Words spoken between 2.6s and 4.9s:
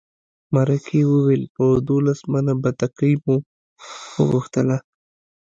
بتکۍ مو وغوښتله.